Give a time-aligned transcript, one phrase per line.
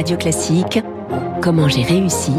[0.00, 0.80] Radio Classique,
[1.42, 2.32] Comment j'ai réussi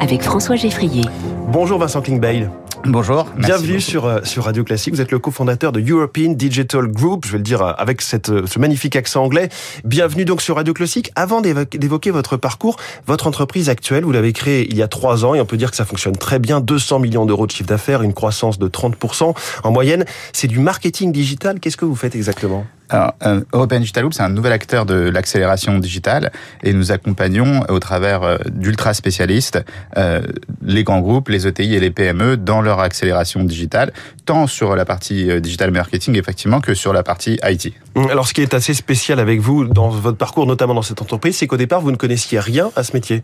[0.00, 1.02] avec François Geffrier.
[1.46, 2.48] Bonjour Vincent Klingbeil.
[2.86, 3.28] Bonjour.
[3.38, 4.94] Bienvenue sur, euh, sur Radio Classique.
[4.94, 7.24] Vous êtes le cofondateur de European Digital Group.
[7.24, 9.48] Je vais le dire euh, avec cette, euh, ce magnifique accent anglais.
[9.84, 11.12] Bienvenue donc sur Radio Classique.
[11.14, 15.36] Avant d'évoquer votre parcours, votre entreprise actuelle, vous l'avez créée il y a trois ans
[15.36, 16.60] et on peut dire que ça fonctionne très bien.
[16.60, 20.04] 200 millions d'euros de chiffre d'affaires, une croissance de 30% en moyenne.
[20.32, 21.60] C'est du marketing digital.
[21.60, 22.66] Qu'est-ce que vous faites exactement?
[22.90, 26.32] Alors, euh, European Digital Group, c'est un nouvel acteur de l'accélération digitale
[26.62, 29.64] et nous accompagnons au travers euh, d'ultra spécialistes
[29.96, 30.20] euh,
[30.62, 33.92] les grands groupes, les ETI et les PME dans leur accélération digitale,
[34.26, 37.72] tant sur la partie euh, digital marketing effectivement que sur la partie IT.
[37.94, 41.00] Hum, alors, ce qui est assez spécial avec vous dans votre parcours, notamment dans cette
[41.00, 43.22] entreprise, c'est qu'au départ, vous ne connaissiez rien à ce métier.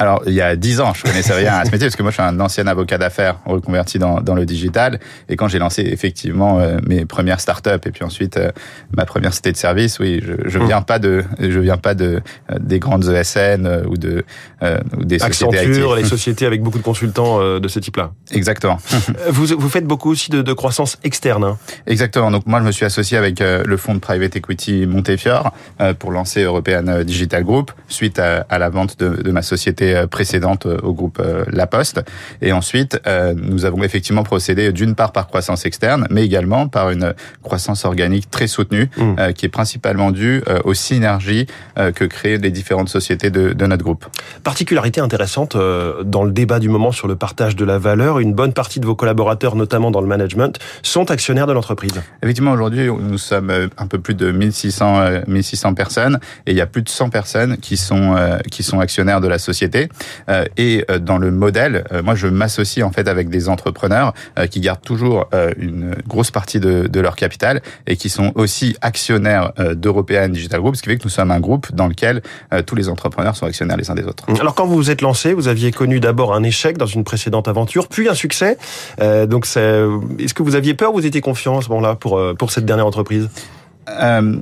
[0.00, 2.12] Alors, il y a dix ans, je connaissais rien à ce métier parce que moi,
[2.12, 5.00] je suis un ancien avocat d'affaires reconverti dans, dans le digital.
[5.28, 8.52] Et quand j'ai lancé effectivement euh, mes premières startups et puis ensuite euh,
[8.96, 12.20] ma première cité de service, oui, je, je viens pas de, je viens pas de
[12.52, 14.24] euh, des grandes ESN ou de
[14.96, 18.12] ou des sociétés Accenture, les sociétés avec beaucoup de consultants de ce type-là.
[18.32, 18.78] Exactement.
[19.28, 21.44] vous vous faites beaucoup aussi de, de croissance externe.
[21.44, 21.58] Hein.
[21.86, 22.30] Exactement.
[22.30, 25.52] Donc moi, je me suis associé avec le fonds de private equity Montefiore
[25.98, 30.06] pour lancer European Digital Group suite à, à la vente de, de ma société euh,
[30.06, 32.02] précédente euh, au groupe euh, La Poste.
[32.42, 33.00] Et ensuite,
[33.36, 38.30] nous avons effectivement procédé d'une part par croissance externe, mais également par une croissance organique
[38.30, 39.32] très soutenue, mmh.
[39.34, 44.06] qui est principalement due aux synergies que créent les différentes sociétés de, de notre groupe.
[44.44, 48.52] Particularité intéressante dans le débat du moment sur le partage de la valeur, une bonne
[48.52, 52.00] partie de vos collaborateurs, notamment dans le management, sont actionnaires de l'entreprise.
[52.22, 56.66] Effectivement, aujourd'hui, nous sommes un peu plus de 1600, 1600 personnes et il y a
[56.66, 58.16] plus de 100 personnes qui sont,
[58.50, 59.77] qui sont actionnaires de la société
[60.28, 64.12] euh, et euh, dans le modèle, euh, moi, je m'associe en fait avec des entrepreneurs
[64.50, 70.28] qui gardent toujours une grosse partie de, leur capital et qui sont aussi actionnaires d'European
[70.28, 72.22] Digital Group, ce qui fait que nous sommes un groupe dans lequel
[72.66, 74.24] tous les entrepreneurs sont actionnaires les uns des autres.
[74.40, 77.48] Alors, quand vous vous êtes lancé, vous aviez connu d'abord un échec dans une précédente
[77.48, 78.58] aventure, puis un succès.
[78.98, 82.50] donc, est-ce que vous aviez peur ou vous étiez confiant à ce moment-là pour, pour
[82.50, 83.28] cette dernière entreprise?
[83.88, 84.36] Euh,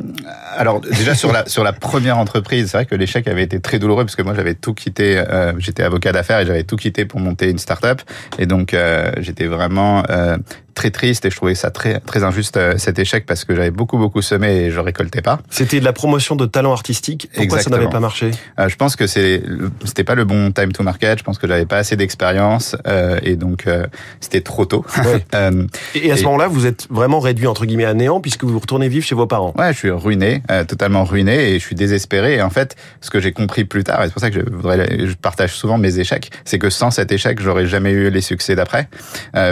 [0.56, 3.78] alors déjà sur la sur la première entreprise, c'est vrai que l'échec avait été très
[3.78, 7.04] douloureux parce que moi j'avais tout quitté, euh, j'étais avocat d'affaires et j'avais tout quitté
[7.04, 8.00] pour monter une start-up.
[8.38, 10.36] Et donc euh, j'étais vraiment euh,
[10.76, 13.70] très triste et je trouvais ça très très injuste euh, cet échec parce que j'avais
[13.72, 15.40] beaucoup beaucoup semé et je récoltais pas.
[15.50, 17.28] C'était de la promotion de talents artistiques.
[17.32, 17.76] Pourquoi Exactement.
[17.76, 18.30] ça n'avait pas marché?
[18.60, 19.42] Euh, Je pense que c'est
[19.84, 21.18] c'était pas le bon time to market.
[21.18, 23.86] Je pense que j'avais pas assez d'expérience euh, et donc euh,
[24.20, 24.84] c'était trop tôt.
[25.04, 25.24] Ouais.
[25.34, 28.58] euh, et à ce moment-là, vous êtes vraiment réduit entre guillemets à néant puisque vous
[28.58, 29.54] retournez vivre chez vos parents.
[29.58, 32.34] Ouais, je suis ruiné, euh, totalement ruiné et je suis désespéré.
[32.34, 34.54] Et en fait, ce que j'ai compris plus tard, et c'est pour ça que je
[34.54, 38.20] voudrais, je partage souvent mes échecs, c'est que sans cet échec, j'aurais jamais eu les
[38.20, 38.88] succès d'après,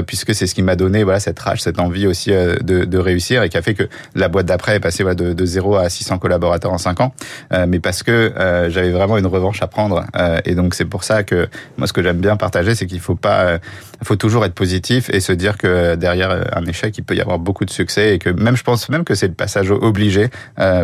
[0.07, 3.49] puisque c'est ce qui m'a donné cette rage, cette envie aussi euh, de, réussir et
[3.49, 6.19] qui a fait que la boîte d'après est passée voilà, de, de 0 à 600
[6.19, 7.13] collaborateurs en 5 ans.
[7.53, 10.05] Euh, mais parce que euh, j'avais vraiment une revanche à prendre.
[10.45, 13.15] Et donc c'est pour ça que moi ce que j'aime bien partager, c'est qu'il faut
[13.15, 13.59] pas,
[14.00, 17.21] euh, faut toujours être positif et se dire que derrière un échec, il peut y
[17.21, 20.28] avoir beaucoup de succès et que même je pense même que c'est le passage obligé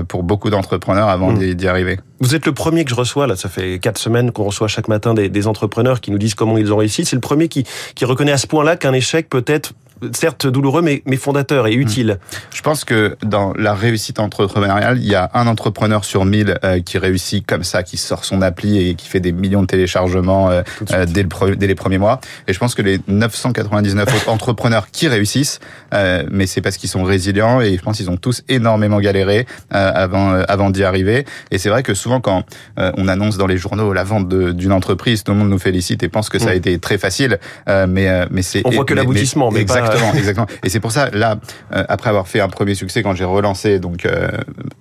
[0.08, 1.54] pour beaucoup d'entrepreneurs avant mmh.
[1.54, 1.98] d'y arriver.
[2.20, 3.36] Vous êtes le premier que je reçois là.
[3.36, 6.58] Ça fait quatre semaines qu'on reçoit chaque matin des, des entrepreneurs qui nous disent comment
[6.58, 7.04] ils ont réussi.
[7.04, 9.72] C'est le premier qui, qui reconnaît à ce point-là qu'un échec peut être
[10.12, 12.18] certes douloureux, mais, mais fondateur et utile.
[12.20, 12.36] Hmm.
[12.54, 16.80] Je pense que dans la réussite entrepreneuriale, il y a un entrepreneur sur mille euh,
[16.80, 20.50] qui réussit comme ça, qui sort son appli et qui fait des millions de téléchargements
[20.50, 20.62] euh,
[20.92, 22.20] euh dès, le dès les premiers mois.
[22.48, 25.60] Et je pense que les 999 autres entrepreneurs qui réussissent,
[25.94, 29.46] euh, mais c'est parce qu'ils sont résilients et je pense qu'ils ont tous énormément galéré
[29.74, 31.24] euh, avant avant d'y arriver.
[31.50, 32.44] Et c'est vrai que souvent quand
[32.76, 36.08] on annonce dans les journaux la vente d'une entreprise, tout le monde nous félicite et
[36.08, 36.58] pense que ça a hmm.
[36.58, 37.38] été très facile.
[37.66, 39.80] mais mais c'est on voit que l'aboutissement, exactement.
[39.80, 40.46] Exactement, exactement.
[40.64, 41.38] Et c'est pour ça, là,
[41.74, 44.28] euh, après avoir fait un premier succès, quand j'ai relancé donc euh,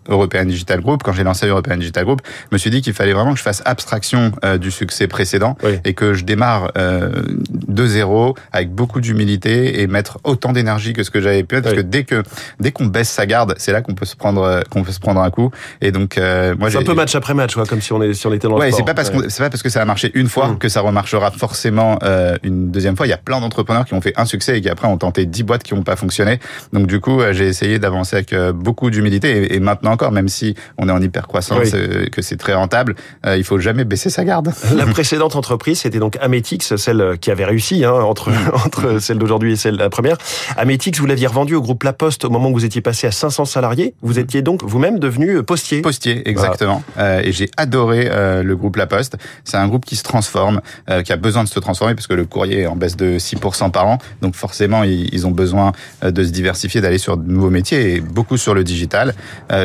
[0.07, 3.13] European Digital Group, quand j'ai lancé European Digital Group, je me suis dit qu'il fallait
[3.13, 5.79] vraiment que je fasse abstraction euh, du succès précédent oui.
[5.85, 7.09] et que je démarre euh,
[7.49, 8.08] de zéro
[8.51, 11.61] avec beaucoup d'humilité et mettre autant d'énergie que ce que j'avais pu.
[11.61, 11.81] Parce oui.
[11.81, 12.23] que dès que
[12.59, 14.99] dès qu'on baisse sa garde, c'est là qu'on peut se prendre euh, qu'on peut se
[14.99, 15.51] prendre un coup.
[15.81, 18.13] Et donc euh, moi, c'est un peu match après match, quoi, comme si on est
[18.13, 18.79] si on était dans ouais, le sport.
[18.79, 19.29] c'est pas parce ouais.
[19.29, 20.57] c'est pas parce que ça a marché une fois mmh.
[20.59, 21.99] que ça remarchera forcément
[22.43, 23.07] une deuxième fois.
[23.07, 25.25] Il y a plein d'entrepreneurs qui ont fait un succès et qui après ont tenté
[25.25, 26.39] 10 boîtes qui n'ont pas fonctionné.
[26.73, 30.55] Donc du coup, j'ai essayé d'avancer avec beaucoup d'humilité et, et, maintenant encore, même si
[30.77, 32.09] on est en hyper croissance, oui.
[32.09, 32.95] que c'est très rentable,
[33.25, 34.53] euh, il faut jamais baisser sa garde.
[34.75, 38.31] La précédente entreprise, c'était donc Ametix, celle qui avait réussi hein, entre
[38.65, 40.17] entre celle d'aujourd'hui et celle la première.
[40.57, 43.11] Ametix, vous l'aviez revendu au groupe La Poste au moment où vous étiez passé à
[43.11, 43.93] 500 salariés.
[44.01, 45.81] Vous étiez donc vous-même devenu postier.
[45.81, 46.83] Postier, exactement.
[46.95, 47.09] Voilà.
[47.09, 49.17] Euh, et j'ai adoré euh, le groupe La Poste.
[49.43, 52.13] C'est un groupe qui se transforme, euh, qui a besoin de se transformer parce que
[52.13, 53.97] le courrier est en baisse de 6% par an.
[54.21, 58.37] Donc forcément, ils, ont besoin de se diversifier, d'aller sur de nouveaux métiers et beaucoup
[58.37, 59.13] sur le digital.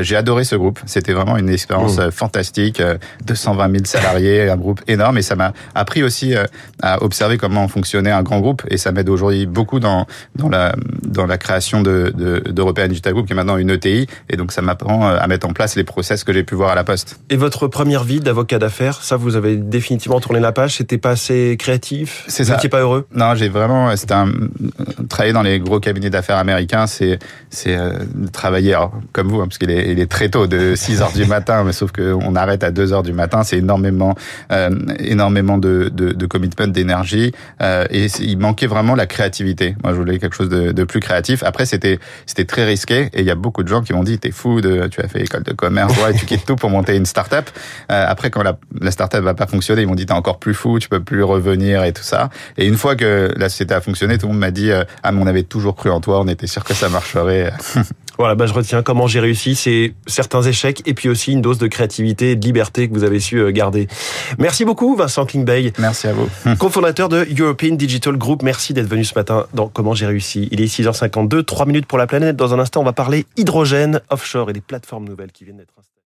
[0.00, 0.80] J'ai adoré ce groupe.
[0.84, 2.10] C'était vraiment une expérience mmh.
[2.10, 2.82] fantastique.
[3.24, 6.34] 220 000 salariés, un groupe énorme et ça m'a appris aussi
[6.82, 10.74] à observer comment fonctionnait un grand groupe et ça m'aide aujourd'hui beaucoup dans dans la
[11.02, 12.12] dans la création de
[12.50, 15.52] d'European Digital Group qui est maintenant une ETI et donc ça m'apprend à mettre en
[15.52, 17.20] place les process que j'ai pu voir à la Poste.
[17.30, 21.10] Et votre première vie d'avocat d'affaires, ça vous avez définitivement tourné la page, c'était pas
[21.10, 23.06] assez créatif, c'est vous n'étiez pas heureux?
[23.14, 24.28] Non, j'ai vraiment c'était un
[25.08, 27.18] travailler dans les gros cabinets d'affaires américains, c'est
[27.50, 27.92] c'est euh,
[28.32, 28.76] travailler
[29.12, 31.64] comme vous hein, parce qu'il est, il est très tôt de 6 heures du matin
[31.64, 34.14] mais sauf qu'on arrête à 2 heures du matin, c'est énormément
[34.52, 37.32] euh, énormément de de, de commitment d'énergie
[37.62, 39.76] euh, et il manquait vraiment la créativité.
[39.82, 41.42] Moi, je voulais quelque chose de, de plus créatif.
[41.42, 44.18] Après, c'était c'était très risqué et il y a beaucoup de gens qui m'ont dit
[44.18, 46.96] t'es fou, de, tu as fait école de commerce, ouais, tu quittes tout pour monter
[46.96, 47.50] une start-up.
[47.90, 50.54] Euh, après, quand la, la start-up va pas fonctionner, ils m'ont dit t'es encore plus
[50.54, 52.30] fou, tu peux plus revenir et tout ça.
[52.56, 55.12] Et une fois que la société a fonctionné, tout le monde m'a dit euh, ah
[55.12, 57.52] mais on avait toujours cru en toi, on était sûr que ça marcherait.
[58.18, 61.58] Voilà, bah je retiens comment j'ai réussi, c'est certains échecs et puis aussi une dose
[61.58, 63.88] de créativité et de liberté que vous avez su euh, garder.
[64.38, 65.72] Merci beaucoup Vincent Klingbeil.
[65.78, 66.28] Merci à vous.
[66.58, 68.42] Cofondateur de European Digital Group.
[68.42, 70.48] Merci d'être venu ce matin dans Comment j'ai réussi.
[70.52, 72.36] Il est 6h52, 3 minutes pour la planète.
[72.36, 75.74] Dans un instant, on va parler hydrogène offshore et des plateformes nouvelles qui viennent d'être
[75.78, 75.94] installées.